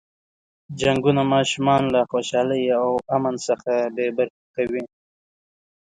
جنګونه 0.81 1.21
ماشومان 1.33 1.81
له 1.93 2.01
خوشحالۍ 2.11 2.63
او 2.79 2.89
امن 3.15 3.35
څخه 3.47 3.71
بې 3.95 4.07
برخې 4.17 4.45
کوي. 4.55 4.83